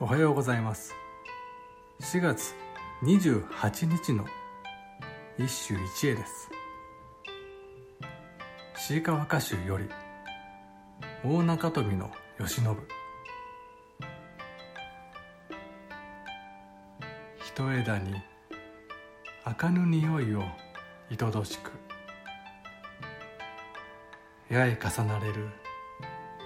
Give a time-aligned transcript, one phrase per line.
[0.00, 0.94] おはようございます。
[2.02, 2.54] 4月
[3.02, 4.24] 28日の
[5.36, 6.48] 一首一会です。
[8.76, 9.88] 椎川歌集より
[11.24, 12.60] 大中富の慶喜
[17.44, 18.14] 一枝に
[19.42, 20.44] 赤ぬ匂いを
[21.10, 21.72] いとどしく。
[24.48, 25.48] 八重重なれる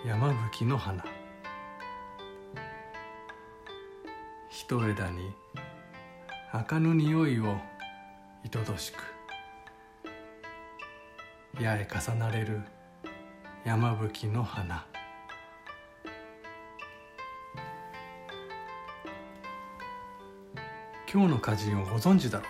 [0.07, 1.05] 山吹の花。
[4.73, 5.31] 一枝に
[6.51, 7.59] 赤ぬ匂いを
[8.43, 9.03] いとどしく
[11.63, 12.63] 八重重なれる
[13.67, 14.87] 山吹の花。
[21.13, 22.47] 今日の歌人をご存知だろ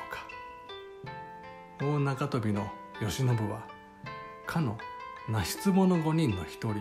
[1.81, 1.85] うか。
[1.85, 3.67] 大中飛の慶喜は
[4.47, 4.79] かの
[5.29, 6.77] 那出母の五人の一人。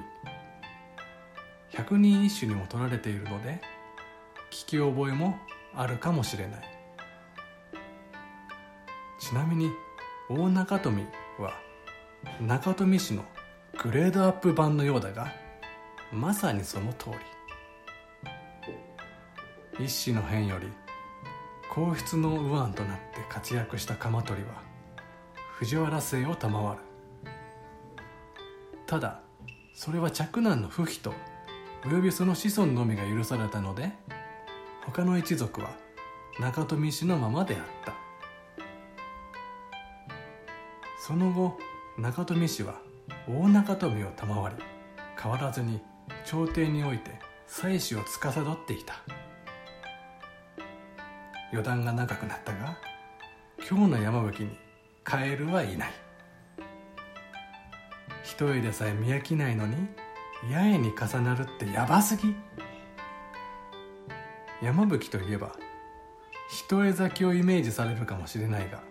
[1.69, 3.59] 百人一首にも取られているので
[4.51, 5.39] 聞き覚えも
[5.73, 6.61] あるかもしれない。
[9.17, 9.71] ちなみに
[10.29, 11.01] 大中富
[11.39, 11.53] は
[12.41, 13.23] 中富市の
[13.81, 15.33] グレードアップ版のようだが
[16.11, 17.11] まさにその通
[19.79, 19.85] り。
[19.85, 20.67] 一子の変より
[21.69, 24.49] 皇室の右腕となって活躍した鎌取は
[25.59, 26.79] 藤原姓を賜る。
[28.85, 29.21] ただ
[29.73, 31.13] それは嫡男の不比と
[31.85, 33.93] およびその子孫のみが許されたので
[34.93, 35.69] 他の一族は
[36.37, 37.93] 中富氏のままであった。
[40.99, 41.57] その後
[41.97, 42.81] 中富氏は
[43.25, 44.55] 大中富を賜り
[45.17, 45.79] 変わらずに
[46.25, 47.11] 朝廷において
[47.47, 48.95] 妻子を司っていた。
[51.53, 52.77] 余談が長くなったが
[53.69, 54.57] 今日の山吹に
[55.05, 55.91] カエルはいない。
[58.23, 59.87] 一重でさえ見飽きないのに
[60.51, 62.35] 八重に重なるってヤバすぎ。
[64.61, 65.55] 山吹といえば
[66.49, 68.83] 一重咲きをイメージされるかもしれないが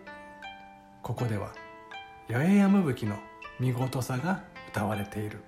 [1.03, 1.53] ここでは
[2.28, 3.16] 八重山吹の
[3.58, 5.42] 見事さが歌われている。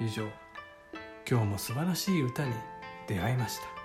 [0.00, 0.24] 以上
[1.28, 2.52] 今日も素晴らしい歌に
[3.06, 3.75] 出会いました。